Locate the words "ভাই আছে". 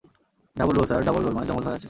1.63-1.79